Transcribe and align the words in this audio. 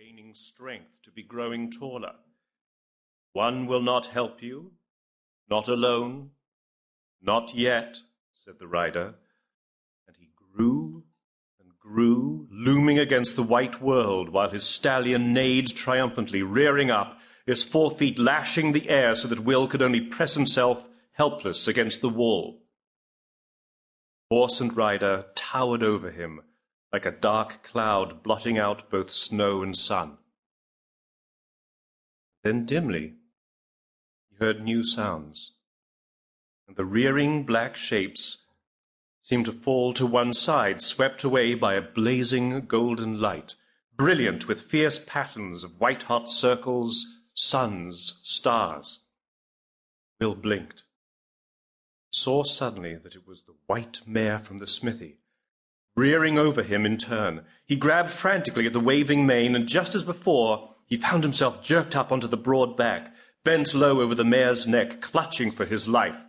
gaining 0.00 0.34
strength, 0.34 0.90
to 1.04 1.10
be 1.10 1.22
growing 1.22 1.70
taller. 1.70 2.12
One 3.32 3.66
will 3.66 3.82
not 3.82 4.06
help 4.06 4.42
you, 4.42 4.72
not 5.48 5.68
alone, 5.68 6.30
not 7.20 7.54
yet, 7.54 7.98
said 8.32 8.54
the 8.58 8.66
rider, 8.66 9.14
and 10.06 10.16
he 10.18 10.30
grew 10.36 11.04
and 11.60 11.70
grew, 11.78 12.48
looming 12.50 12.98
against 12.98 13.36
the 13.36 13.42
white 13.42 13.82
world, 13.82 14.30
while 14.30 14.50
his 14.50 14.64
stallion 14.64 15.32
neighed 15.32 15.68
triumphantly, 15.68 16.42
rearing 16.42 16.90
up, 16.90 17.18
his 17.46 17.62
forefeet 17.62 18.18
lashing 18.18 18.72
the 18.72 18.88
air 18.88 19.14
so 19.14 19.28
that 19.28 19.40
Will 19.40 19.66
could 19.66 19.82
only 19.82 20.00
press 20.00 20.34
himself 20.34 20.88
helpless 21.12 21.68
against 21.68 22.00
the 22.00 22.08
wall. 22.08 22.62
Horse 24.30 24.60
and 24.60 24.74
rider 24.74 25.26
towered 25.34 25.82
over 25.82 26.10
him 26.10 26.40
like 26.92 27.06
a 27.06 27.10
dark 27.10 27.62
cloud 27.62 28.22
blotting 28.22 28.58
out 28.58 28.90
both 28.90 29.10
snow 29.10 29.62
and 29.62 29.76
sun. 29.76 30.18
Then 32.42 32.64
dimly 32.64 33.14
he 34.28 34.36
heard 34.38 34.62
new 34.62 34.82
sounds, 34.82 35.52
and 36.66 36.76
the 36.76 36.84
rearing 36.84 37.44
black 37.44 37.76
shapes 37.76 38.46
seemed 39.22 39.46
to 39.46 39.52
fall 39.52 39.92
to 39.92 40.06
one 40.06 40.32
side, 40.32 40.80
swept 40.80 41.22
away 41.22 41.54
by 41.54 41.74
a 41.74 41.82
blazing 41.82 42.62
golden 42.66 43.20
light, 43.20 43.54
brilliant 43.94 44.48
with 44.48 44.62
fierce 44.62 44.98
patterns 44.98 45.62
of 45.62 45.78
white-hot 45.78 46.28
circles, 46.28 47.04
suns, 47.34 48.20
stars. 48.22 49.00
Will 50.18 50.34
blinked 50.34 50.84
saw 52.12 52.42
suddenly 52.42 52.96
that 52.96 53.14
it 53.14 53.26
was 53.26 53.42
the 53.42 53.54
white 53.66 54.00
mare 54.06 54.38
from 54.38 54.58
the 54.58 54.66
smithy. 54.66 55.18
Rearing 55.96 56.38
over 56.38 56.62
him 56.62 56.86
in 56.86 56.96
turn, 56.96 57.44
he 57.66 57.76
grabbed 57.76 58.10
frantically 58.10 58.66
at 58.66 58.72
the 58.72 58.80
waving 58.80 59.26
mane, 59.26 59.54
and 59.54 59.68
just 59.68 59.94
as 59.94 60.04
before, 60.04 60.70
he 60.86 60.96
found 60.96 61.24
himself 61.24 61.62
jerked 61.62 61.96
up 61.96 62.10
onto 62.12 62.26
the 62.26 62.36
broad 62.36 62.76
back, 62.76 63.14
bent 63.44 63.74
low 63.74 64.00
over 64.00 64.14
the 64.14 64.24
mare's 64.24 64.66
neck, 64.66 65.00
clutching 65.00 65.50
for 65.50 65.64
his 65.64 65.88
life. 65.88 66.26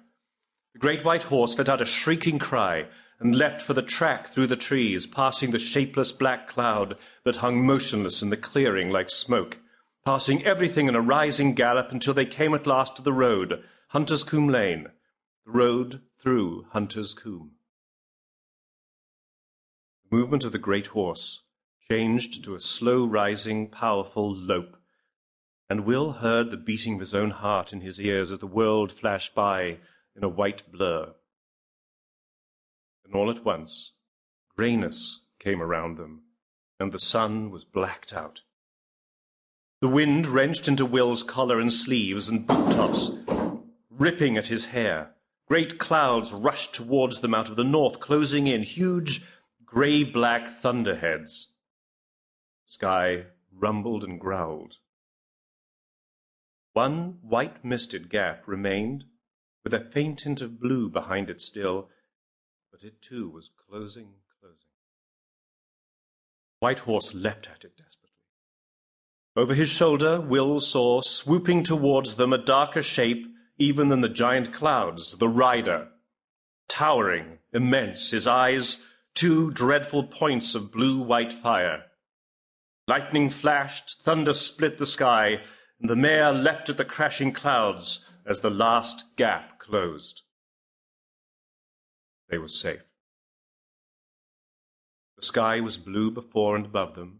The 0.73 0.79
great 0.79 1.03
white 1.03 1.23
horse 1.23 1.57
let 1.57 1.69
out 1.69 1.81
a 1.81 1.85
shrieking 1.85 2.39
cry 2.39 2.87
and 3.19 3.35
leapt 3.35 3.61
for 3.61 3.73
the 3.73 3.81
track 3.81 4.27
through 4.27 4.47
the 4.47 4.55
trees, 4.55 5.05
passing 5.05 5.51
the 5.51 5.59
shapeless 5.59 6.11
black 6.11 6.47
cloud 6.47 6.97
that 7.23 7.37
hung 7.37 7.63
motionless 7.65 8.21
in 8.21 8.29
the 8.29 8.37
clearing 8.37 8.89
like 8.89 9.09
smoke, 9.09 9.59
passing 10.03 10.43
everything 10.43 10.87
in 10.87 10.95
a 10.95 11.01
rising 11.01 11.53
gallop 11.53 11.91
until 11.91 12.13
they 12.13 12.25
came 12.25 12.53
at 12.55 12.65
last 12.65 12.95
to 12.95 13.01
the 13.01 13.13
road, 13.13 13.63
Hunter's 13.89 14.23
Combe 14.23 14.47
Lane, 14.47 14.87
the 15.45 15.51
road 15.51 16.01
through 16.19 16.65
Hunter's 16.71 17.13
Combe. 17.13 17.51
Movement 20.11 20.43
of 20.43 20.51
the 20.51 20.57
great 20.57 20.87
horse 20.87 21.43
changed 21.89 22.43
to 22.43 22.53
a 22.53 22.59
slow 22.59 23.05
rising, 23.05 23.69
powerful 23.69 24.35
lope, 24.35 24.75
and 25.69 25.85
Will 25.85 26.11
heard 26.11 26.51
the 26.51 26.57
beating 26.57 26.95
of 26.95 26.99
his 26.99 27.13
own 27.13 27.31
heart 27.31 27.71
in 27.71 27.79
his 27.79 27.97
ears 27.97 28.29
as 28.29 28.39
the 28.39 28.45
world 28.45 28.91
flashed 28.91 29.33
by 29.33 29.77
in 30.13 30.21
a 30.21 30.27
white 30.27 30.69
blur. 30.69 31.13
Then 33.05 33.15
all 33.15 33.31
at 33.31 33.45
once, 33.45 33.93
grayness 34.53 35.27
came 35.39 35.61
around 35.61 35.97
them, 35.97 36.23
and 36.77 36.91
the 36.91 36.99
sun 36.99 37.49
was 37.49 37.63
blacked 37.63 38.11
out. 38.11 38.41
The 39.79 39.87
wind 39.87 40.27
wrenched 40.27 40.67
into 40.67 40.85
Will's 40.85 41.23
collar 41.23 41.57
and 41.57 41.71
sleeves 41.71 42.27
and 42.27 42.45
boot 42.45 42.73
tops, 42.73 43.11
ripping 43.89 44.35
at 44.35 44.47
his 44.47 44.67
hair. 44.67 45.15
Great 45.47 45.79
clouds 45.79 46.33
rushed 46.33 46.75
towards 46.75 47.21
them 47.21 47.33
out 47.33 47.49
of 47.49 47.55
the 47.55 47.63
north, 47.63 48.01
closing 48.01 48.47
in, 48.47 48.63
huge 48.63 49.23
grey-black 49.71 50.49
thunderheads. 50.49 51.53
Sky 52.65 53.23
rumbled 53.53 54.03
and 54.03 54.19
growled. 54.19 54.75
One 56.73 57.19
white-misted 57.21 58.09
gap 58.09 58.43
remained, 58.45 59.05
with 59.63 59.73
a 59.73 59.89
faint 59.93 60.21
hint 60.21 60.41
of 60.41 60.59
blue 60.59 60.89
behind 60.89 61.29
it 61.29 61.39
still, 61.39 61.87
but 62.69 62.83
it 62.83 63.01
too 63.01 63.29
was 63.29 63.49
closing, 63.69 64.09
closing. 64.41 64.57
White 66.59 66.79
Horse 66.79 67.13
leapt 67.13 67.47
at 67.47 67.63
it 67.63 67.77
desperately. 67.77 68.09
Over 69.37 69.53
his 69.53 69.69
shoulder, 69.69 70.19
Will 70.19 70.59
saw, 70.59 70.99
swooping 70.99 71.63
towards 71.63 72.15
them, 72.15 72.33
a 72.33 72.37
darker 72.37 72.81
shape 72.81 73.25
even 73.57 73.87
than 73.87 74.01
the 74.01 74.09
giant 74.09 74.51
clouds, 74.51 75.17
the 75.17 75.29
rider, 75.29 75.87
towering, 76.67 77.37
immense, 77.53 78.11
his 78.11 78.27
eyes 78.27 78.83
two 79.15 79.51
dreadful 79.51 80.03
points 80.03 80.55
of 80.55 80.71
blue-white 80.71 81.33
fire. 81.33 81.83
Lightning 82.87 83.29
flashed, 83.29 84.01
thunder 84.01 84.33
split 84.33 84.77
the 84.77 84.85
sky, 84.85 85.41
and 85.79 85.89
the 85.89 85.95
mare 85.95 86.31
leapt 86.31 86.69
at 86.69 86.77
the 86.77 86.85
crashing 86.85 87.31
clouds 87.31 88.05
as 88.25 88.39
the 88.39 88.49
last 88.49 89.15
gap 89.15 89.59
closed. 89.59 90.21
They 92.29 92.37
were 92.37 92.47
safe. 92.47 92.83
The 95.17 95.23
sky 95.23 95.59
was 95.59 95.77
blue 95.77 96.11
before 96.11 96.55
and 96.55 96.65
above 96.65 96.95
them, 96.95 97.19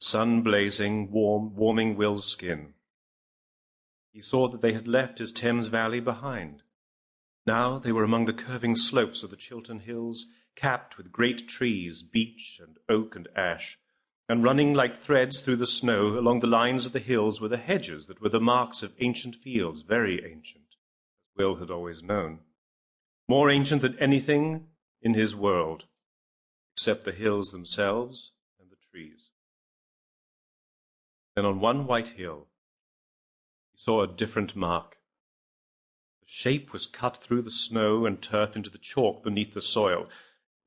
the 0.00 0.06
sun 0.06 0.42
blazing, 0.42 1.10
warm, 1.10 1.54
warming 1.54 1.96
Will's 1.96 2.26
skin. 2.26 2.74
He 4.12 4.22
saw 4.22 4.48
that 4.48 4.62
they 4.62 4.72
had 4.72 4.88
left 4.88 5.18
his 5.18 5.32
Thames 5.32 5.66
Valley 5.66 6.00
behind. 6.00 6.62
Now 7.46 7.78
they 7.78 7.92
were 7.92 8.04
among 8.04 8.24
the 8.24 8.32
curving 8.32 8.74
slopes 8.74 9.22
of 9.22 9.30
the 9.30 9.36
Chiltern 9.36 9.80
Hills, 9.80 10.26
capped 10.56 10.96
with 10.96 11.12
great 11.12 11.46
trees, 11.46 12.02
beech 12.02 12.60
and 12.60 12.78
oak 12.88 13.14
and 13.14 13.28
ash, 13.36 13.78
and 14.28 14.42
running 14.42 14.74
like 14.74 14.96
threads 14.96 15.40
through 15.40 15.56
the 15.56 15.66
snow 15.66 16.18
along 16.18 16.40
the 16.40 16.46
lines 16.46 16.84
of 16.84 16.92
the 16.92 16.98
hills 16.98 17.40
were 17.40 17.48
the 17.48 17.56
hedges 17.56 18.06
that 18.06 18.20
were 18.20 18.28
the 18.28 18.40
marks 18.40 18.82
of 18.82 18.94
ancient 18.98 19.36
fields, 19.36 19.82
very 19.82 20.24
ancient, 20.24 20.64
as 20.64 21.36
Will 21.36 21.56
had 21.56 21.70
always 21.70 22.02
known. 22.02 22.40
More 23.28 23.50
ancient 23.50 23.82
than 23.82 23.98
anything 23.98 24.66
in 25.00 25.14
his 25.14 25.36
world, 25.36 25.84
except 26.74 27.04
the 27.04 27.12
hills 27.12 27.50
themselves 27.50 28.32
and 28.60 28.70
the 28.70 28.76
trees. 28.90 29.30
Then 31.36 31.44
on 31.44 31.60
one 31.60 31.86
white 31.86 32.08
hill, 32.08 32.48
he 33.72 33.78
saw 33.78 34.02
a 34.02 34.08
different 34.08 34.56
mark. 34.56 34.96
The 36.22 36.26
shape 36.28 36.72
was 36.72 36.86
cut 36.86 37.16
through 37.16 37.42
the 37.42 37.50
snow 37.50 38.06
and 38.06 38.20
turf 38.20 38.56
into 38.56 38.70
the 38.70 38.78
chalk 38.78 39.22
beneath 39.22 39.54
the 39.54 39.60
soil. 39.60 40.08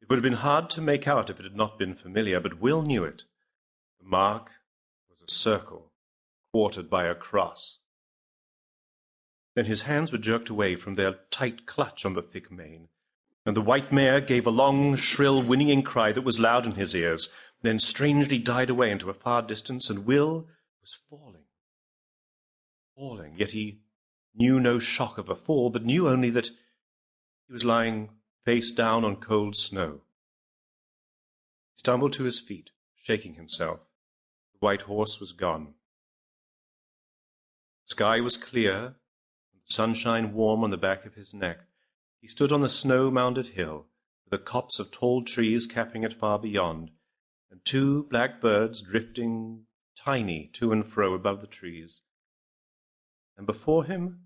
It 0.10 0.14
would 0.14 0.24
have 0.24 0.32
been 0.32 0.42
hard 0.42 0.72
to 0.72 0.82
make 0.82 1.08
out 1.08 1.30
if 1.30 1.40
it 1.40 1.44
had 1.44 1.56
not 1.56 1.78
been 1.78 1.94
familiar, 1.94 2.40
but 2.40 2.60
Will 2.60 2.82
knew 2.82 3.04
it. 3.04 3.26
The 4.00 4.08
mark 4.08 4.50
was 5.08 5.22
a 5.22 5.32
circle, 5.32 5.92
quartered 6.52 6.90
by 6.90 7.06
a 7.06 7.14
cross. 7.14 7.78
Then 9.54 9.66
his 9.66 9.84
hands 9.84 10.12
were 10.12 10.18
jerked 10.18 10.50
away 10.50 10.76
from 10.76 10.96
their 10.96 11.20
tight 11.30 11.68
clutch 11.68 12.06
on 12.06 12.14
the 12.14 12.24
thick 12.24 12.50
mane, 12.50 12.88
and 13.46 13.56
the 13.56 13.62
white 13.62 13.92
mare 13.92 14.20
gave 14.20 14.48
a 14.48 14.50
long, 14.50 14.96
shrill, 14.96 15.44
whinnying 15.44 15.84
cry 15.84 16.12
that 16.12 16.24
was 16.24 16.40
loud 16.40 16.66
in 16.66 16.74
his 16.74 16.96
ears, 16.96 17.30
then 17.62 17.78
strangely 17.78 18.40
died 18.40 18.72
away 18.72 18.90
into 18.90 19.12
a 19.12 19.14
far 19.14 19.44
distance, 19.44 19.92
and 19.92 20.08
Will 20.08 20.48
was 20.82 20.98
falling 21.08 21.44
falling, 23.00 23.36
yet 23.38 23.52
he 23.52 23.80
knew 24.36 24.60
no 24.60 24.80
shock 24.80 25.18
of 25.18 25.30
a 25.30 25.36
fall, 25.36 25.70
but 25.70 25.86
knew 25.86 26.10
only 26.10 26.30
that 26.32 26.48
he 26.48 27.54
was 27.54 27.64
lying 27.64 28.10
face 28.46 28.72
down 28.72 29.06
on 29.06 29.16
cold 29.16 29.56
snow. 29.56 30.02
He 31.74 31.80
stumbled 31.80 32.14
to 32.14 32.24
his 32.24 32.40
feet, 32.40 32.72
shaking 32.96 33.36
himself. 33.36 33.80
The 34.54 34.60
white 34.60 34.84
horse 34.84 35.20
was 35.20 35.34
gone. 35.34 35.74
The 37.86 37.92
sky 37.92 38.20
was 38.22 38.38
clear, 38.38 38.78
and 38.86 39.62
the 39.66 39.74
sunshine 39.74 40.34
warm 40.34 40.64
on 40.64 40.72
the 40.72 40.78
back 40.78 41.06
of 41.06 41.16
his 41.16 41.34
neck. 41.34 41.60
He 42.22 42.28
stood 42.28 42.52
on 42.52 42.62
the 42.62 42.70
snow-mounded 42.70 43.50
hill, 43.50 43.88
with 44.26 44.40
a 44.40 44.44
copse 44.44 44.80
of 44.80 44.92
tall 44.92 45.22
trees 45.24 45.68
capping 45.68 46.04
it 46.04 46.14
far 46.14 46.38
beyond, 46.40 46.92
and 47.50 47.64
two 47.66 48.04
black 48.04 48.42
birds 48.42 48.82
drifting 48.82 49.66
tiny 49.96 50.48
to 50.54 50.72
and 50.72 50.86
fro 50.86 51.14
above 51.14 51.42
the 51.42 51.48
trees 51.48 52.02
and 53.40 53.48
before 53.48 53.86
him, 53.86 54.20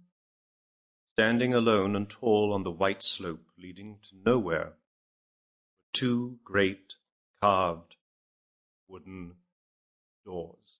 standing 1.13 1.53
alone 1.53 1.95
and 1.95 2.09
tall 2.09 2.51
on 2.51 2.63
the 2.63 2.71
white 2.71 3.03
slope 3.03 3.45
leading 3.63 3.97
to 4.03 4.09
nowhere, 4.25 4.73
were 4.73 4.73
two 5.93 6.37
great 6.43 6.95
carved 7.41 7.95
wooden 8.89 9.35
doors. 10.25 10.79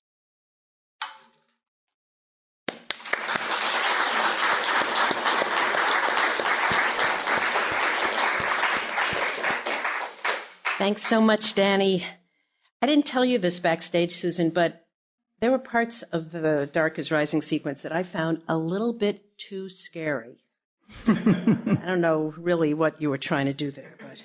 Thanks 10.77 11.03
so 11.03 11.21
much, 11.21 11.55
Danny. 11.55 12.05
I 12.81 12.87
didn't 12.87 13.05
tell 13.05 13.23
you 13.23 13.37
this 13.37 13.61
backstage, 13.61 14.11
Susan, 14.11 14.49
but 14.49 14.87
there 15.39 15.51
were 15.51 15.59
parts 15.59 16.01
of 16.01 16.31
the 16.31 16.69
Dark 16.73 16.99
is 16.99 17.09
Rising 17.09 17.41
sequence 17.41 17.83
that 17.83 17.93
I 17.93 18.03
found 18.03 18.41
a 18.49 18.57
little 18.57 18.91
bit 18.91 19.37
too 19.37 19.69
scary. 19.69 20.42
I 21.07 21.83
don't 21.85 22.01
know 22.01 22.33
really 22.37 22.73
what 22.73 23.01
you 23.01 23.09
were 23.09 23.17
trying 23.17 23.45
to 23.47 23.53
do 23.53 23.71
there, 23.71 23.95
but. 23.99 24.21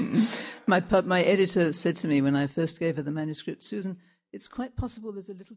My 0.67 0.83
my 1.03 1.23
editor 1.23 1.73
said 1.73 1.97
to 1.99 2.09
me 2.09 2.21
when 2.21 2.37
I 2.37 2.47
first 2.47 2.79
gave 2.79 2.97
her 2.97 3.03
the 3.03 3.11
manuscript, 3.11 3.63
Susan, 3.63 3.99
it's 4.33 4.49
quite 4.49 4.77
possible 4.77 5.13
there's 5.13 5.31
a 5.31 5.35
little 5.35 5.57